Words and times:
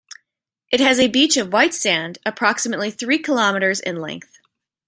It 0.71 0.79
has 0.79 0.97
a 0.99 1.09
beach 1.09 1.37
of 1.37 1.53
white 1.53 1.75
sand, 1.75 2.17
approximately 2.25 2.89
three 2.89 3.19
kilometres 3.19 3.79
in 3.81 3.97
length. 3.97 4.39